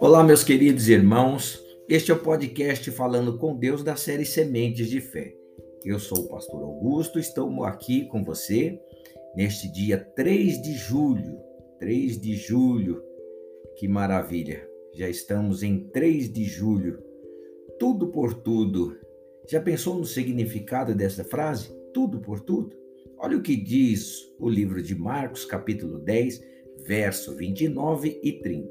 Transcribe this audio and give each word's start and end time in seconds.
Olá, 0.00 0.24
meus 0.24 0.42
queridos 0.42 0.88
irmãos. 0.88 1.62
Este 1.88 2.10
é 2.10 2.14
o 2.14 2.18
podcast 2.18 2.90
Falando 2.92 3.36
com 3.36 3.54
Deus 3.54 3.84
da 3.84 3.96
série 3.96 4.24
Sementes 4.24 4.88
de 4.88 5.00
Fé. 5.00 5.34
Eu 5.84 5.98
sou 5.98 6.18
o 6.18 6.28
pastor 6.28 6.62
Augusto, 6.62 7.18
estou 7.18 7.64
aqui 7.64 8.06
com 8.06 8.24
você 8.24 8.80
neste 9.36 9.70
dia 9.70 9.98
3 9.98 10.62
de 10.62 10.72
julho. 10.72 11.38
3 11.78 12.20
de 12.20 12.36
julho. 12.36 13.02
Que 13.76 13.86
maravilha. 13.86 14.66
Já 14.94 15.08
estamos 15.08 15.62
em 15.62 15.88
3 15.88 16.32
de 16.32 16.44
julho. 16.44 17.02
Tudo 17.78 18.08
por 18.08 18.32
tudo. 18.32 18.96
Já 19.50 19.60
pensou 19.60 19.96
no 19.96 20.04
significado 20.04 20.94
dessa 20.94 21.22
frase? 21.22 21.68
Tudo 21.92 22.20
por 22.20 22.40
tudo. 22.40 22.83
Olha 23.24 23.38
o 23.38 23.42
que 23.42 23.56
diz 23.56 24.30
o 24.38 24.50
livro 24.50 24.82
de 24.82 24.94
Marcos, 24.94 25.46
capítulo 25.46 25.98
10, 25.98 26.42
verso 26.86 27.34
29 27.34 28.20
e 28.22 28.32
30. 28.32 28.68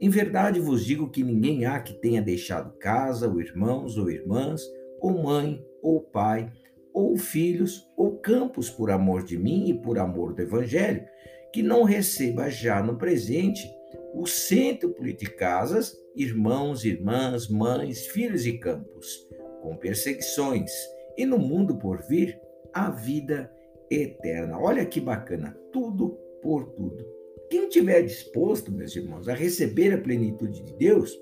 Em 0.00 0.08
verdade 0.08 0.60
vos 0.60 0.84
digo 0.84 1.10
que 1.10 1.24
ninguém 1.24 1.64
há 1.64 1.80
que 1.80 1.94
tenha 1.94 2.22
deixado 2.22 2.78
casa, 2.78 3.28
ou 3.28 3.40
irmãos, 3.40 3.98
ou 3.98 4.08
irmãs, 4.08 4.62
ou 5.00 5.20
mãe, 5.20 5.66
ou 5.82 6.00
pai, 6.00 6.48
ou 6.94 7.16
filhos, 7.16 7.84
ou 7.96 8.18
campos 8.18 8.70
por 8.70 8.88
amor 8.92 9.24
de 9.24 9.36
mim 9.36 9.68
e 9.68 9.74
por 9.74 9.98
amor 9.98 10.32
do 10.32 10.42
Evangelho, 10.42 11.04
que 11.52 11.60
não 11.60 11.82
receba 11.82 12.48
já 12.48 12.80
no 12.80 12.96
presente 12.96 13.68
o 14.14 14.28
cêntuplo 14.28 15.12
de 15.12 15.26
casas, 15.26 15.92
irmãos, 16.14 16.84
irmãs, 16.84 17.48
mães, 17.48 18.06
filhos 18.06 18.46
e 18.46 18.58
campos, 18.58 19.26
com 19.60 19.76
perseguições, 19.76 20.70
e 21.16 21.26
no 21.26 21.36
mundo 21.36 21.76
por 21.76 22.00
vir, 22.06 22.38
a 22.72 22.90
vida 22.90 23.50
eterna. 23.90 24.58
Olha 24.58 24.84
que 24.84 25.00
bacana, 25.00 25.56
tudo 25.72 26.10
por 26.42 26.64
tudo. 26.72 27.04
Quem 27.50 27.64
estiver 27.64 28.02
disposto, 28.02 28.70
meus 28.70 28.94
irmãos, 28.94 29.28
a 29.28 29.34
receber 29.34 29.92
a 29.92 29.98
plenitude 29.98 30.62
de 30.62 30.74
Deus, 30.74 31.18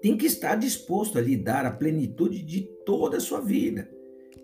tem 0.00 0.16
que 0.16 0.26
estar 0.26 0.56
disposto 0.56 1.18
a 1.18 1.20
lhe 1.20 1.36
dar 1.36 1.64
a 1.64 1.70
plenitude 1.70 2.42
de 2.42 2.62
toda 2.84 3.16
a 3.16 3.20
sua 3.20 3.40
vida. 3.40 3.88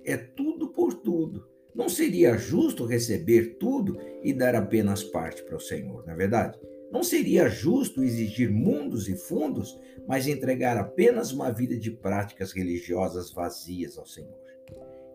É 0.05 0.17
tudo 0.17 0.69
por 0.69 0.95
tudo. 0.95 1.47
Não 1.75 1.89
seria 1.89 2.37
justo 2.37 2.85
receber 2.85 3.57
tudo 3.59 3.99
e 4.23 4.33
dar 4.33 4.55
apenas 4.55 5.03
parte 5.03 5.43
para 5.43 5.57
o 5.57 5.61
Senhor, 5.61 6.05
não 6.07 6.13
é 6.13 6.17
verdade? 6.17 6.59
Não 6.91 7.03
seria 7.03 7.49
justo 7.49 8.05
exigir 8.05 8.51
mundos 8.51 9.09
e 9.09 9.17
fundos, 9.17 9.79
mas 10.07 10.27
entregar 10.27 10.77
apenas 10.77 11.33
uma 11.33 11.51
vida 11.51 11.75
de 11.75 11.91
práticas 11.91 12.53
religiosas 12.53 13.33
vazias 13.33 13.97
ao 13.97 14.05
Senhor. 14.05 14.37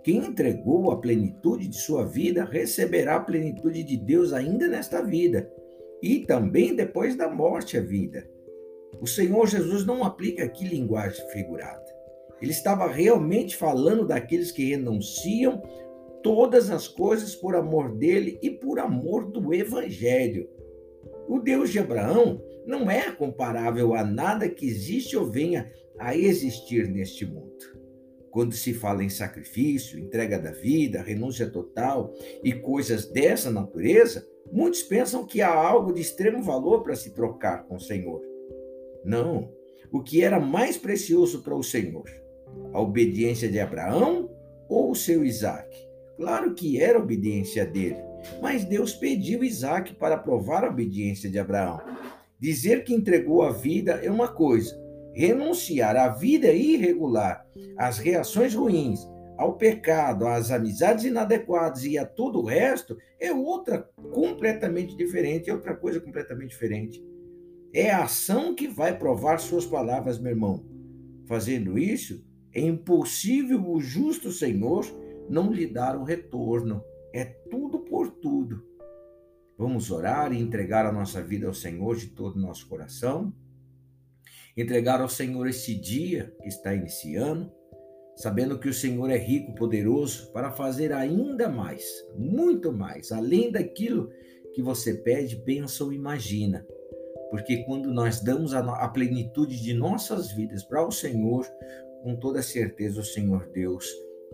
Quem 0.08 0.20
entregou 0.20 0.90
a 0.90 1.02
plenitude 1.02 1.68
de 1.68 1.76
sua 1.76 2.06
vida 2.06 2.46
receberá 2.46 3.18
a 3.18 3.20
plenitude 3.20 3.84
de 3.84 3.98
Deus 3.98 4.32
ainda 4.32 4.66
nesta 4.66 5.02
vida 5.02 5.52
e 6.02 6.20
também 6.20 6.74
depois 6.74 7.18
da 7.18 7.28
morte 7.28 7.78
a 7.78 7.82
vida. 7.82 8.26
O 9.02 9.06
Senhor 9.06 9.46
Jesus 9.48 9.86
não 9.86 10.06
aplica 10.06 10.46
aqui 10.46 10.66
linguagem 10.66 11.30
figurada. 11.32 11.84
Ele 12.42 12.52
estava 12.52 12.88
realmente 12.88 13.58
falando 13.58 14.08
daqueles 14.08 14.50
que 14.50 14.70
renunciam 14.70 15.62
todas 16.24 16.70
as 16.70 16.88
coisas 16.88 17.36
por 17.36 17.54
amor 17.54 17.94
dele 17.94 18.40
e 18.42 18.50
por 18.50 18.80
amor 18.80 19.30
do 19.30 19.54
evangelho. 19.54 20.50
O 21.28 21.38
Deus 21.38 21.70
de 21.70 21.80
Abraão 21.80 22.42
não 22.66 22.90
é 22.90 23.12
comparável 23.12 23.94
a 23.94 24.06
nada 24.06 24.48
que 24.48 24.66
existe 24.66 25.18
ou 25.18 25.30
venha 25.30 25.70
a 26.00 26.16
existir 26.16 26.88
neste 26.88 27.26
mundo. 27.26 27.77
Quando 28.38 28.54
se 28.54 28.72
fala 28.72 29.04
em 29.04 29.10
sacrifício, 29.10 29.98
entrega 29.98 30.38
da 30.38 30.52
vida, 30.52 31.02
renúncia 31.02 31.50
total 31.50 32.14
e 32.44 32.54
coisas 32.54 33.08
dessa 33.08 33.50
natureza, 33.50 34.28
muitos 34.52 34.84
pensam 34.84 35.26
que 35.26 35.42
há 35.42 35.52
algo 35.52 35.92
de 35.92 36.02
extremo 36.02 36.44
valor 36.44 36.84
para 36.84 36.96
se 36.96 37.16
trocar 37.16 37.64
com 37.64 37.78
o 37.78 37.80
Senhor. 37.80 38.22
Não. 39.04 39.52
O 39.92 40.04
que 40.04 40.22
era 40.22 40.40
mais 40.40 40.78
precioso 40.78 41.42
para 41.42 41.56
o 41.56 41.64
Senhor? 41.64 42.08
A 42.74 42.80
obediência 42.80 43.50
de 43.50 43.60
Abraão 43.60 44.30
ou 44.70 44.92
o 44.92 44.96
seu 44.96 45.26
Isaac? 45.26 45.76
Claro 46.16 46.54
que 46.54 46.80
era 46.80 47.00
a 47.00 47.02
obediência 47.02 47.66
dele, 47.66 47.98
mas 48.40 48.64
Deus 48.64 48.94
pediu 48.94 49.44
Isaac 49.44 49.96
para 49.96 50.16
provar 50.16 50.64
a 50.64 50.70
obediência 50.70 51.28
de 51.28 51.40
Abraão. 51.40 51.82
Dizer 52.40 52.84
que 52.84 52.94
entregou 52.94 53.42
a 53.42 53.52
vida 53.52 53.94
é 53.94 54.12
uma 54.12 54.28
coisa, 54.28 54.80
renunciar 55.18 55.96
à 55.96 56.10
vida 56.10 56.54
irregular, 56.54 57.44
às 57.76 57.98
reações 57.98 58.54
ruins, 58.54 59.00
ao 59.36 59.58
pecado, 59.58 60.28
às 60.28 60.52
amizades 60.52 61.06
inadequadas 61.06 61.84
e 61.86 61.98
a 61.98 62.06
todo 62.06 62.40
o 62.40 62.46
resto, 62.46 62.96
é 63.20 63.34
outra 63.34 63.90
completamente 64.14 64.96
diferente, 64.96 65.50
é 65.50 65.54
outra 65.54 65.76
coisa 65.76 66.00
completamente 66.00 66.52
diferente. 66.52 67.04
É 67.74 67.90
a 67.90 68.04
ação 68.04 68.54
que 68.54 68.68
vai 68.68 68.96
provar 68.96 69.40
suas 69.40 69.66
palavras, 69.66 70.20
meu 70.20 70.32
irmão. 70.32 70.64
Fazendo 71.26 71.80
isso, 71.80 72.24
é 72.54 72.62
impossível 72.62 73.68
o 73.68 73.82
justo 73.82 74.32
Senhor 74.32 74.86
não 75.28 75.52
lhe 75.52 75.66
dar 75.66 75.98
um 75.98 76.04
retorno. 76.04 76.84
É 77.12 77.26
tudo 77.26 77.80
por 77.80 78.12
tudo. 78.12 78.64
Vamos 79.58 79.90
orar 79.90 80.32
e 80.32 80.40
entregar 80.40 80.86
a 80.86 80.92
nossa 80.92 81.22
vida 81.24 81.48
ao 81.48 81.54
Senhor 81.54 81.96
de 81.96 82.08
todo 82.08 82.36
o 82.36 82.42
nosso 82.42 82.68
coração 82.68 83.34
entregar 84.58 85.02
ao 85.02 85.08
Senhor 85.08 85.48
esse 85.48 85.76
dia 85.76 86.34
que 86.42 86.48
está 86.48 86.74
iniciando, 86.74 87.52
sabendo 88.16 88.58
que 88.58 88.68
o 88.68 88.74
Senhor 88.74 89.10
é 89.12 89.18
rico, 89.18 89.54
poderoso 89.54 90.32
para 90.32 90.52
fazer 90.52 90.92
ainda 90.92 91.48
mais, 91.48 91.86
muito 92.16 92.74
mais, 92.74 93.12
além 93.12 93.52
daquilo 93.52 94.10
que 94.54 94.62
você 94.62 94.96
pede, 94.96 95.36
pensa 95.44 95.84
ou 95.84 95.94
imagina. 95.94 96.66
Porque 97.30 97.58
quando 97.66 97.94
nós 97.94 98.22
damos 98.22 98.54
a, 98.54 98.88
plenitude 98.88 99.62
de 99.62 99.74
nossas 99.74 100.32
vidas 100.32 100.64
para 100.64 100.86
o 100.86 100.92
Senhor, 100.92 101.46
com 102.02 102.16
toda 102.16 102.42
certeza 102.42 103.02
o 103.02 103.06
Senhor 103.06 103.50
Deus 103.52 103.86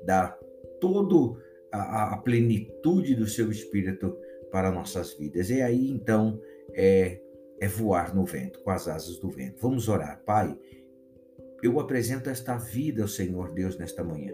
dá 0.06 0.38
todo 0.80 1.38
a, 1.72 2.14
a 2.14 2.18
plenitude 2.18 3.16
do 3.16 3.26
seu 3.26 3.52
Espírito 3.52 4.16
para 4.52 4.72
nossas 4.72 5.14
vidas. 5.16 5.50
E 5.50 5.62
aí 5.62 5.90
então 5.90 6.40
é 6.76 7.23
é 7.64 7.68
voar 7.68 8.14
no 8.14 8.26
vento, 8.26 8.60
com 8.60 8.70
as 8.70 8.90
asas 8.90 9.18
do 9.20 9.30
vento. 9.30 9.62
Vamos 9.62 9.88
orar. 9.88 10.22
Pai, 10.26 10.54
eu 11.64 11.80
apresento 11.80 12.30
esta 12.30 12.58
vida 12.58 13.02
ao 13.02 13.08
Senhor 13.08 13.54
Deus 13.54 13.78
nesta 13.78 14.04
manhã. 14.04 14.34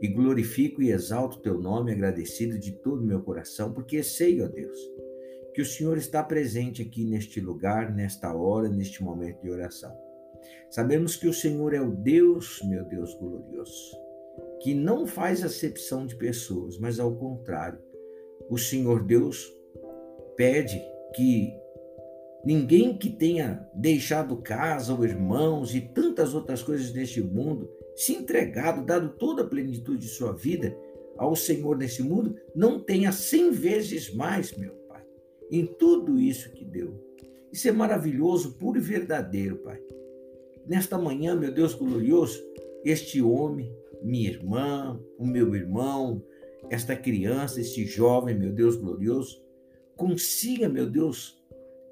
E 0.00 0.08
glorifico 0.08 0.80
e 0.80 0.90
exalto 0.90 1.42
teu 1.42 1.60
nome, 1.60 1.92
agradecido 1.92 2.58
de 2.58 2.72
todo 2.72 3.02
o 3.02 3.06
meu 3.06 3.20
coração, 3.20 3.74
porque 3.74 4.02
sei, 4.02 4.40
ó 4.40 4.48
Deus, 4.48 4.78
que 5.52 5.60
o 5.60 5.66
Senhor 5.66 5.98
está 5.98 6.22
presente 6.22 6.80
aqui 6.80 7.04
neste 7.04 7.38
lugar, 7.38 7.94
nesta 7.94 8.34
hora, 8.34 8.70
neste 8.70 9.02
momento 9.02 9.42
de 9.42 9.50
oração. 9.50 9.94
Sabemos 10.70 11.16
que 11.16 11.28
o 11.28 11.34
Senhor 11.34 11.74
é 11.74 11.82
o 11.82 11.90
Deus, 11.90 12.62
meu 12.64 12.82
Deus 12.86 13.12
glorioso, 13.16 13.94
que 14.62 14.72
não 14.72 15.06
faz 15.06 15.44
acepção 15.44 16.06
de 16.06 16.16
pessoas, 16.16 16.78
mas 16.78 16.98
ao 16.98 17.14
contrário, 17.14 17.78
o 18.48 18.56
Senhor 18.56 19.04
Deus 19.04 19.52
pede 20.34 20.80
que 21.14 21.52
Ninguém 22.48 22.96
que 22.96 23.10
tenha 23.10 23.68
deixado 23.74 24.34
casa 24.38 24.94
ou 24.94 25.04
irmãos 25.04 25.74
e 25.74 25.82
tantas 25.82 26.32
outras 26.32 26.62
coisas 26.62 26.90
deste 26.90 27.20
mundo, 27.20 27.68
se 27.94 28.14
entregado, 28.14 28.86
dado 28.86 29.10
toda 29.18 29.42
a 29.42 29.46
plenitude 29.46 30.00
de 30.00 30.08
sua 30.08 30.32
vida 30.32 30.74
ao 31.18 31.36
Senhor 31.36 31.76
nesse 31.76 32.02
mundo, 32.02 32.34
não 32.56 32.80
tenha 32.80 33.12
cem 33.12 33.50
vezes 33.50 34.14
mais, 34.14 34.56
meu 34.56 34.72
Pai, 34.88 35.04
em 35.50 35.66
tudo 35.66 36.18
isso 36.18 36.50
que 36.52 36.64
deu. 36.64 36.98
Isso 37.52 37.68
é 37.68 37.70
maravilhoso, 37.70 38.54
puro 38.54 38.78
e 38.78 38.80
verdadeiro, 38.80 39.56
Pai. 39.56 39.78
Nesta 40.66 40.96
manhã, 40.96 41.36
meu 41.36 41.52
Deus 41.52 41.74
glorioso, 41.74 42.42
este 42.82 43.20
homem, 43.20 43.70
minha 44.02 44.30
irmã, 44.30 44.98
o 45.18 45.26
meu 45.26 45.54
irmão, 45.54 46.24
esta 46.70 46.96
criança, 46.96 47.60
este 47.60 47.84
jovem, 47.84 48.34
meu 48.34 48.54
Deus 48.54 48.74
glorioso, 48.74 49.38
consiga, 49.94 50.66
meu 50.66 50.88
Deus, 50.88 51.37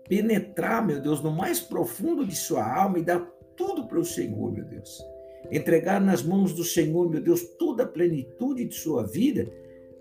penetrar, 0.08 0.86
meu 0.86 1.00
Deus, 1.00 1.22
no 1.22 1.30
mais 1.30 1.60
profundo 1.60 2.26
de 2.26 2.34
sua 2.34 2.64
alma 2.64 2.98
e 2.98 3.04
dar 3.04 3.20
tudo 3.56 3.86
para 3.86 3.98
o 3.98 4.04
Senhor, 4.04 4.52
meu 4.52 4.64
Deus. 4.64 5.02
Entregar 5.50 6.00
nas 6.00 6.22
mãos 6.22 6.52
do 6.52 6.64
Senhor, 6.64 7.08
meu 7.08 7.20
Deus, 7.20 7.42
toda 7.58 7.84
a 7.84 7.88
plenitude 7.88 8.64
de 8.64 8.74
sua 8.74 9.06
vida, 9.06 9.50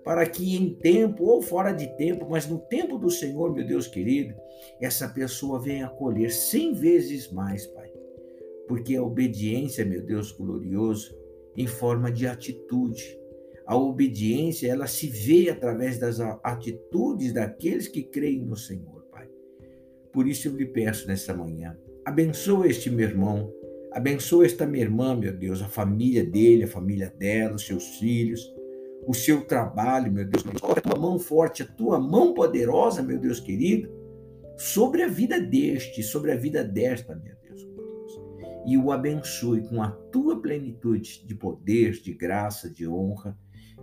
para 0.03 0.25
que 0.27 0.55
em 0.55 0.73
tempo 0.75 1.23
ou 1.23 1.41
fora 1.41 1.71
de 1.71 1.87
tempo, 1.97 2.27
mas 2.29 2.47
no 2.47 2.59
tempo 2.59 2.97
do 2.97 3.09
Senhor, 3.09 3.53
meu 3.53 3.65
Deus 3.65 3.87
querido, 3.87 4.35
essa 4.79 5.07
pessoa 5.07 5.59
venha 5.59 5.87
acolher 5.87 6.31
cem 6.31 6.73
vezes 6.73 7.31
mais, 7.31 7.65
Pai. 7.67 7.91
Porque 8.67 8.95
a 8.95 9.03
obediência, 9.03 9.85
meu 9.85 10.01
Deus 10.01 10.31
glorioso, 10.31 11.15
em 11.55 11.67
forma 11.67 12.11
de 12.11 12.27
atitude. 12.27 13.19
A 13.65 13.75
obediência, 13.75 14.71
ela 14.71 14.85
se 14.85 15.07
vê 15.07 15.49
através 15.49 15.97
das 15.97 16.19
atitudes 16.43 17.33
daqueles 17.33 17.87
que 17.87 18.03
creem 18.03 18.45
no 18.45 18.55
Senhor. 18.55 18.94
Por 20.15 20.29
isso 20.29 20.47
eu 20.47 20.55
lhe 20.55 20.65
peço 20.65 21.09
nesta 21.09 21.33
manhã, 21.33 21.77
abençoa 22.05 22.67
este 22.67 22.89
meu 22.89 23.05
irmão, 23.05 23.51
abençoa 23.91 24.45
esta 24.45 24.65
minha 24.65 24.85
irmã, 24.85 25.13
meu 25.13 25.33
Deus, 25.33 25.61
a 25.61 25.67
família 25.67 26.23
dele, 26.23 26.63
a 26.63 26.69
família 26.69 27.13
dela, 27.19 27.55
os 27.55 27.67
seus 27.67 27.97
filhos. 27.97 28.41
o 29.05 29.13
seu 29.13 29.45
trabalho, 29.45 30.09
meu 30.11 30.25
Deus 30.25 30.43
a 30.47 30.81
tua 30.81 30.97
mão 30.97 31.19
forte, 31.19 31.63
a 31.63 31.65
tua 31.65 31.99
mão 31.99 32.33
poderosa, 32.33 33.03
meu 33.03 33.19
Deus 33.19 33.41
querido, 33.41 33.91
sobre 34.57 35.03
a 35.03 35.07
vida 35.09 35.37
deste, 35.37 36.01
sobre 36.01 36.31
a 36.31 36.37
vida 36.37 36.63
desta, 36.63 37.13
meu 37.13 37.35
Deus. 37.43 37.69
E 38.65 38.77
o 38.77 38.93
abençoe 38.93 39.67
com 39.67 39.83
a 39.83 39.91
tua 39.91 40.41
plenitude 40.41 41.25
de 41.27 41.35
poder, 41.35 41.91
de 41.91 42.13
graça, 42.13 42.69
de 42.69 42.87
honra. 42.87 43.37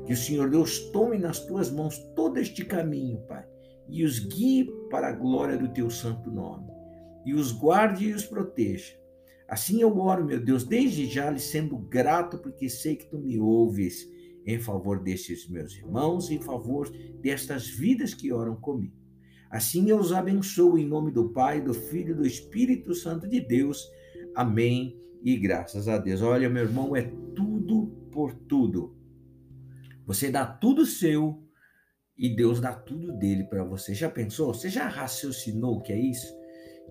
Que 0.07 0.15
o 0.15 0.17
Senhor 0.17 0.49
Deus 0.49 0.91
tome 0.91 1.19
nas 1.19 1.41
tuas 1.45 1.71
mãos 1.71 1.99
todo 2.17 2.39
este 2.39 2.65
caminho, 2.65 3.21
Pai, 3.29 3.45
e 3.89 4.05
os 4.05 4.19
guie 4.19 4.71
para 4.91 5.09
a 5.09 5.13
glória 5.13 5.57
do 5.57 5.69
teu 5.69 5.91
santo 5.91 6.31
nome. 6.31 6.67
E 7.25 7.35
os 7.35 7.53
guarde 7.53 8.09
e 8.09 8.15
os 8.15 8.25
proteja. 8.25 8.95
Assim 9.49 9.83
eu 9.83 9.97
oro, 9.99 10.25
meu 10.25 10.43
Deus, 10.43 10.65
desde 10.65 11.07
já 11.07 11.31
lhe 11.31 11.39
sendo 11.39 11.77
grato, 11.77 12.39
porque 12.39 12.69
sei 12.69 12.97
que 12.97 13.09
tu 13.11 13.19
me 13.19 13.39
ouves 13.39 14.09
em 14.47 14.59
favor 14.59 15.01
destes 15.01 15.49
meus 15.49 15.77
irmãos, 15.77 16.31
em 16.31 16.41
favor 16.41 16.91
destas 17.21 17.69
vidas 17.69 18.15
que 18.15 18.33
oram 18.33 18.57
comigo. 18.57 18.97
Assim 19.51 19.91
eu 19.91 19.99
os 19.99 20.13
abençoo 20.13 20.79
em 20.79 20.87
nome 20.87 21.11
do 21.11 21.29
Pai, 21.29 21.61
do 21.61 21.75
Filho 21.75 22.13
e 22.13 22.17
do 22.17 22.27
Espírito 22.27 22.95
Santo 22.95 23.29
de 23.29 23.41
Deus. 23.41 23.87
Amém. 24.35 24.99
E 25.23 25.37
graças 25.37 25.87
a 25.87 25.99
Deus. 25.99 26.23
Olha, 26.23 26.49
meu 26.49 26.65
irmão, 26.65 26.97
é 26.97 27.03
tudo 27.35 27.87
por 28.11 28.33
tudo. 28.33 28.97
Você 30.07 30.31
dá 30.31 30.47
tudo 30.47 30.87
seu 30.87 31.43
e 32.17 32.35
Deus 32.35 32.61
dá 32.61 32.75
tudo 32.75 33.13
dele 33.13 33.45
para 33.45 33.65
você. 33.65 33.95
Já 33.95 34.11
pensou? 34.11 34.53
Você 34.53 34.69
já 34.69 34.87
raciocinou 34.87 35.81
que 35.81 35.93
é 35.93 35.99
isso? 35.99 36.33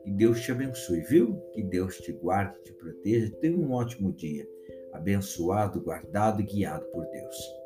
Que 0.04 0.12
Deus 0.12 0.42
te 0.42 0.52
abençoe, 0.52 1.02
viu? 1.02 1.40
Que 1.54 1.64
Deus 1.64 1.98
te 1.98 2.12
guarde, 2.12 2.62
te 2.64 2.74
proteja. 2.74 3.32
Tenha 3.40 3.58
um 3.58 3.72
ótimo 3.72 4.12
dia 4.14 4.48
abençoado, 4.94 5.82
guardado 5.82 6.42
e 6.42 6.46
guiado 6.46 6.86
por 6.92 7.06
Deus. 7.08 7.61